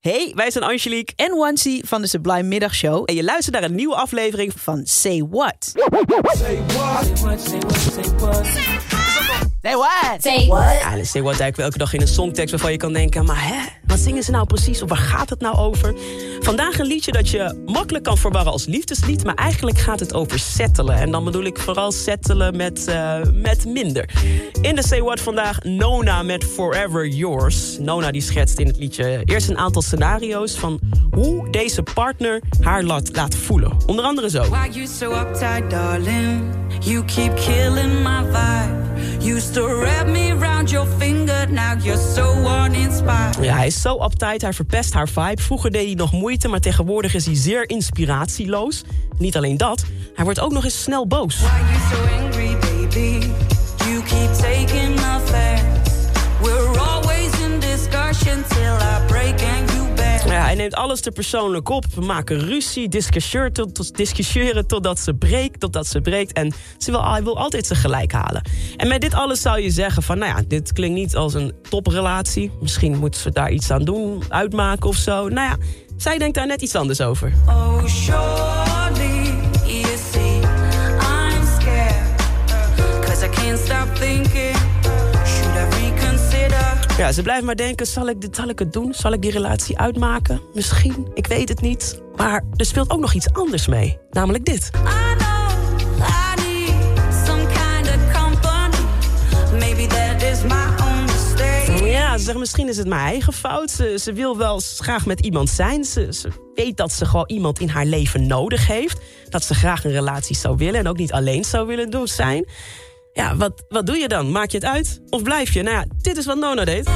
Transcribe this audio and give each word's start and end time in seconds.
Hey, 0.00 0.32
wij 0.34 0.50
zijn 0.50 0.64
Angelique 0.64 1.12
en 1.16 1.36
Wansi 1.36 1.80
van 1.84 2.00
de 2.02 2.08
Sublime 2.08 2.42
Middagshow. 2.42 3.02
En 3.06 3.14
je 3.14 3.24
luistert 3.24 3.54
naar 3.54 3.64
een 3.64 3.74
nieuwe 3.74 3.94
aflevering 3.94 4.52
van 4.56 4.80
Say 4.84 5.26
What. 5.30 5.54
Say 5.62 5.82
what? 5.86 6.36
Say 6.36 6.58
what? 6.66 7.40
Say 7.40 7.58
what? 8.18 8.46
Say 9.62 9.74
what? 9.76 10.22
Say 10.22 10.46
what? 10.46 10.80
Ja, 10.80 11.04
Say 11.04 11.22
What 11.22 11.40
eigenlijk 11.40 11.58
elke 11.58 11.78
dag 11.78 11.92
in 11.94 12.00
een 12.00 12.08
songtekst 12.08 12.50
waarvan 12.50 12.72
je 12.72 12.76
kan 12.76 12.92
denken... 12.92 13.24
maar 13.24 13.48
hè, 13.48 13.85
wat 13.96 14.04
zingen 14.04 14.22
ze 14.22 14.30
nou 14.30 14.46
precies 14.46 14.82
of 14.82 14.88
waar 14.88 14.98
gaat 14.98 15.30
het 15.30 15.40
nou 15.40 15.56
over? 15.56 15.94
Vandaag 16.40 16.78
een 16.78 16.86
liedje 16.86 17.12
dat 17.12 17.28
je 17.28 17.62
makkelijk 17.66 18.04
kan 18.04 18.18
verwarren 18.18 18.52
als 18.52 18.66
liefdeslied... 18.66 19.24
maar 19.24 19.34
eigenlijk 19.34 19.78
gaat 19.78 20.00
het 20.00 20.14
over 20.14 20.38
settelen. 20.38 20.96
En 20.96 21.10
dan 21.10 21.24
bedoel 21.24 21.44
ik 21.44 21.58
vooral 21.58 21.92
settelen 21.92 22.56
met, 22.56 22.86
uh, 22.88 23.18
met 23.32 23.66
minder. 23.66 24.10
In 24.60 24.74
de 24.74 24.82
Say 24.86 25.00
What 25.00 25.20
vandaag 25.20 25.62
Nona 25.62 26.22
met 26.22 26.44
Forever 26.44 27.06
Yours. 27.06 27.78
Nona 27.78 28.10
die 28.10 28.20
schetst 28.20 28.58
in 28.58 28.66
het 28.66 28.78
liedje 28.78 29.22
eerst 29.24 29.48
een 29.48 29.58
aantal 29.58 29.82
scenario's... 29.82 30.58
van 30.58 30.80
hoe 31.10 31.50
deze 31.50 31.82
partner 31.82 32.42
haar 32.60 32.82
laat, 32.82 33.16
laat 33.16 33.34
voelen. 33.34 33.76
Onder 33.86 34.04
andere 34.04 34.30
zo. 34.30 34.48
Why 34.48 34.68
you 34.72 34.86
so 34.86 35.12
uptight, 35.12 35.70
darling? 35.70 36.54
You 36.80 37.04
keep 37.04 37.36
killing 37.36 38.02
my 38.02 38.22
vibe. 38.24 38.86
You 39.20 39.40
still 39.40 39.74
wrap 39.80 40.06
me 40.06 40.30
around 40.30 40.70
your 40.70 40.86
finger, 40.98 41.25
now 41.50 41.84
you're 41.84 42.12
so 42.14 42.34
uninspired. 42.64 43.36
Ja, 43.40 43.56
hij 43.56 43.66
is 43.66 43.80
zo 43.80 44.04
uptight, 44.04 44.42
hij 44.42 44.52
verpest 44.52 44.92
haar 44.92 45.08
vibe. 45.08 45.42
Vroeger 45.42 45.70
deed 45.70 45.86
hij 45.86 45.94
nog 45.94 46.12
moeite, 46.12 46.48
maar 46.48 46.60
tegenwoordig 46.60 47.14
is 47.14 47.26
hij 47.26 47.34
zeer 47.34 47.68
inspiratieloos. 47.68 48.82
Niet 49.18 49.36
alleen 49.36 49.56
dat, 49.56 49.84
hij 50.14 50.24
wordt 50.24 50.40
ook 50.40 50.52
nog 50.52 50.64
eens 50.64 50.82
snel 50.82 51.06
boos. 51.06 51.40
Why 51.40 51.46
you 51.46 51.78
so 51.90 52.24
angry, 52.24 52.65
neemt 60.66 60.84
alles 60.84 61.00
te 61.00 61.10
persoonlijk 61.10 61.68
op. 61.68 61.84
We 61.94 62.00
maken 62.00 62.38
ruzie, 62.38 62.88
discussiëren, 62.88 63.52
tot, 63.52 63.96
discussiëren 63.96 64.66
totdat 64.66 64.98
ze 64.98 65.14
breekt, 65.14 65.60
totdat 65.60 65.86
ze 65.86 66.00
breekt. 66.00 66.32
En 66.32 66.52
ze 66.78 66.90
wil, 66.90 67.10
hij 67.10 67.22
wil 67.22 67.38
altijd 67.38 67.66
zijn 67.66 67.78
gelijk 67.78 68.12
halen. 68.12 68.42
En 68.76 68.88
met 68.88 69.00
dit 69.00 69.14
alles 69.14 69.40
zou 69.40 69.60
je 69.60 69.70
zeggen 69.70 70.02
van, 70.02 70.18
nou 70.18 70.36
ja, 70.36 70.44
dit 70.48 70.72
klinkt 70.72 70.96
niet 70.96 71.16
als 71.16 71.34
een 71.34 71.54
toprelatie. 71.68 72.50
Misschien 72.60 72.98
moeten 72.98 73.20
ze 73.20 73.30
daar 73.30 73.50
iets 73.50 73.70
aan 73.70 73.84
doen, 73.84 74.22
uitmaken 74.28 74.88
of 74.88 74.96
zo. 74.96 75.28
Nou 75.28 75.48
ja, 75.48 75.56
zij 75.96 76.18
denkt 76.18 76.34
daar 76.34 76.46
net 76.46 76.62
iets 76.62 76.74
anders 76.74 77.00
over. 77.00 77.32
Oh, 77.48 77.86
see 77.86 78.12
I'm 81.00 81.44
scared. 81.44 83.22
I 83.22 83.28
can't 83.28 83.58
stop 83.58 83.94
thinking. 83.94 84.55
Ja, 86.96 87.12
ze 87.12 87.22
blijft 87.22 87.44
maar 87.44 87.56
denken, 87.56 87.86
zal 87.86 88.08
ik, 88.08 88.20
dit, 88.20 88.36
zal 88.36 88.48
ik 88.48 88.58
het 88.58 88.72
doen? 88.72 88.94
Zal 88.94 89.12
ik 89.12 89.22
die 89.22 89.30
relatie 89.30 89.78
uitmaken? 89.78 90.40
Misschien, 90.54 91.08
ik 91.14 91.26
weet 91.26 91.48
het 91.48 91.60
niet. 91.60 92.00
Maar 92.16 92.44
er 92.56 92.66
speelt 92.66 92.90
ook 92.90 93.00
nog 93.00 93.14
iets 93.14 93.32
anders 93.32 93.66
mee. 93.66 93.98
Namelijk 94.10 94.44
dit. 94.44 94.70
I 94.74 95.14
know 95.16 95.36
I 96.00 96.34
need 96.36 97.14
some 97.26 97.46
kind 97.46 97.88
of 97.88 98.22
company. 98.22 98.76
Maybe 99.58 99.86
that 99.86 100.22
is 100.22 100.42
my 100.42 100.84
own 100.84 101.02
mistake. 101.02 101.84
Ja, 101.84 102.18
ze 102.18 102.24
zegt 102.24 102.38
misschien 102.38 102.68
is 102.68 102.76
het 102.76 102.88
mijn 102.88 103.06
eigen 103.06 103.32
fout. 103.32 103.70
Ze, 103.70 103.98
ze 104.00 104.12
wil 104.12 104.36
wel 104.36 104.60
graag 104.78 105.06
met 105.06 105.20
iemand 105.20 105.48
zijn. 105.50 105.84
Ze, 105.84 106.08
ze 106.10 106.28
weet 106.54 106.76
dat 106.76 106.92
ze 106.92 107.06
gewoon 107.06 107.28
iemand 107.28 107.60
in 107.60 107.68
haar 107.68 107.86
leven 107.86 108.26
nodig 108.26 108.66
heeft. 108.66 108.98
Dat 109.28 109.44
ze 109.44 109.54
graag 109.54 109.84
een 109.84 109.92
relatie 109.92 110.36
zou 110.36 110.56
willen 110.56 110.80
en 110.80 110.88
ook 110.88 110.98
niet 110.98 111.12
alleen 111.12 111.44
zou 111.44 111.66
willen 111.66 111.90
doen 111.90 112.08
zijn. 112.08 112.46
Ja, 113.16 113.36
wat, 113.36 113.64
wat 113.68 113.86
doe 113.86 113.96
je 113.96 114.08
dan? 114.08 114.30
Maak 114.30 114.50
je 114.50 114.56
het 114.56 114.66
uit? 114.66 115.00
Of 115.10 115.22
blijf 115.22 115.52
je? 115.52 115.62
Nou 115.62 115.76
ja, 115.76 115.84
dit 116.00 116.16
is 116.16 116.26
wat 116.26 116.38
Nona 116.38 116.64
deed. 116.64 116.88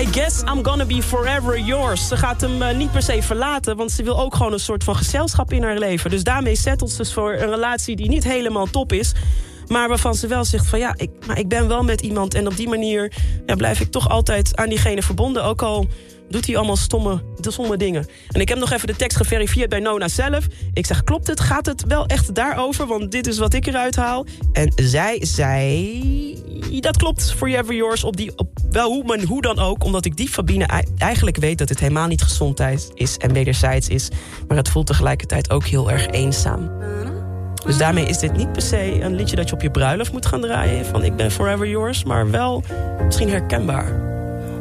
I 0.00 0.06
guess 0.12 0.42
I'm 0.42 0.64
gonna 0.64 0.84
be 0.84 1.02
forever 1.02 1.58
yours. 1.58 2.08
Ze 2.08 2.16
gaat 2.16 2.40
hem 2.40 2.62
eh, 2.62 2.76
niet 2.76 2.92
per 2.92 3.02
se 3.02 3.22
verlaten, 3.22 3.76
want 3.76 3.92
ze 3.92 4.02
wil 4.02 4.20
ook 4.20 4.34
gewoon 4.34 4.52
een 4.52 4.60
soort 4.60 4.84
van 4.84 4.96
gezelschap 4.96 5.52
in 5.52 5.62
haar 5.62 5.78
leven. 5.78 6.10
Dus 6.10 6.22
daarmee 6.24 6.56
settelt 6.56 6.90
ze 6.90 7.04
voor 7.04 7.32
een 7.32 7.50
relatie 7.50 7.96
die 7.96 8.08
niet 8.08 8.24
helemaal 8.24 8.66
top 8.66 8.92
is. 8.92 9.12
Maar 9.68 9.88
waarvan 9.88 10.14
ze 10.14 10.26
wel 10.26 10.44
zegt 10.44 10.66
van 10.66 10.78
ja, 10.78 10.94
ik, 10.96 11.10
maar 11.26 11.38
ik 11.38 11.48
ben 11.48 11.68
wel 11.68 11.82
met 11.82 12.00
iemand. 12.00 12.34
En 12.34 12.46
op 12.46 12.56
die 12.56 12.68
manier 12.68 13.12
ja, 13.46 13.54
blijf 13.54 13.80
ik 13.80 13.90
toch 13.90 14.08
altijd 14.08 14.56
aan 14.56 14.68
diegene 14.68 15.02
verbonden. 15.02 15.44
Ook 15.44 15.62
al 15.62 15.86
doet 16.28 16.46
hij 16.46 16.56
allemaal 16.56 16.76
stomme, 16.76 17.22
stomme 17.40 17.76
dingen. 17.76 18.06
En 18.28 18.40
ik 18.40 18.48
heb 18.48 18.58
nog 18.58 18.72
even 18.72 18.86
de 18.86 18.96
tekst 18.96 19.16
geverifieerd 19.16 19.68
bij 19.68 19.80
Nona 19.80 20.08
zelf. 20.08 20.46
Ik 20.72 20.86
zeg, 20.86 21.04
klopt 21.04 21.26
het? 21.26 21.40
Gaat 21.40 21.66
het 21.66 21.84
wel 21.86 22.06
echt 22.06 22.34
daarover? 22.34 22.86
Want 22.86 23.10
dit 23.12 23.26
is 23.26 23.38
wat 23.38 23.54
ik 23.54 23.66
eruit 23.66 23.96
haal. 23.96 24.26
En 24.52 24.72
zij 24.74 25.18
zei... 25.20 26.42
Dat 26.80 26.96
klopt, 26.96 27.32
Forever 27.32 27.74
Yours. 27.74 28.04
Op 28.04 28.16
die, 28.16 28.32
op, 28.36 28.48
wel 28.70 28.90
hoe, 28.90 29.04
maar 29.04 29.22
hoe 29.22 29.42
dan 29.42 29.58
ook. 29.58 29.84
Omdat 29.84 30.04
ik 30.04 30.16
die 30.16 30.28
Fabine 30.28 30.66
ei- 30.66 30.84
eigenlijk 30.98 31.36
weet 31.36 31.58
dat 31.58 31.68
het 31.68 31.80
helemaal 31.80 32.06
niet 32.06 32.22
gezondheid 32.22 32.90
is... 32.94 33.16
en 33.16 33.32
wederzijds 33.32 33.88
is. 33.88 34.08
Maar 34.48 34.56
het 34.56 34.68
voelt 34.68 34.86
tegelijkertijd 34.86 35.50
ook 35.50 35.64
heel 35.64 35.90
erg 35.90 36.06
eenzaam. 36.06 36.70
Dus 37.64 37.76
daarmee 37.76 38.06
is 38.06 38.18
dit 38.18 38.36
niet 38.36 38.52
per 38.52 38.62
se 38.62 39.00
een 39.00 39.14
liedje 39.14 39.36
dat 39.36 39.48
je 39.48 39.54
op 39.54 39.62
je 39.62 39.70
bruiloft 39.70 40.12
moet 40.12 40.26
gaan 40.26 40.40
draaien. 40.40 40.86
Van 40.86 41.04
ik 41.04 41.16
ben 41.16 41.30
forever 41.30 41.66
yours, 41.66 42.04
maar 42.04 42.30
wel 42.30 42.62
misschien 43.04 43.30
herkenbaar. 43.30 44.02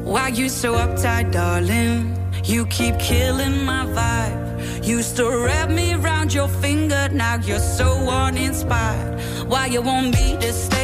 Why 0.04 0.32
you 0.34 0.50
so 0.50 0.74
uptight, 0.74 1.32
darling? 1.32 2.18
You 2.42 2.68
keep 2.68 2.98
killing 2.98 3.66
my 3.66 3.86
vibe. 3.86 4.44
You 4.82 5.02
still 5.02 5.32
wrap 5.32 5.70
me 5.70 5.94
around 5.94 6.32
your 6.32 6.50
finger, 6.60 7.10
now 7.12 7.38
you're 7.46 7.64
so 7.78 8.10
uninspired. 8.10 9.22
Why 9.48 9.68
you 9.72 9.84
want 9.84 10.12
me 10.12 10.38
to 10.38 10.52
stay 10.54 10.84